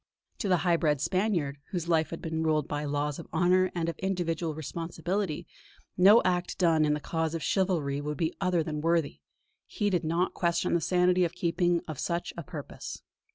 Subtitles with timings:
[0.39, 3.87] To the high bred Spaniard, whose life had been ruled by laws of honour and
[3.87, 5.45] of individual responsibility,
[5.95, 9.19] no act done in the cause of chivalry could be other than worthy;
[9.67, 13.03] he did not question the sanity of the keeping of such a purpose.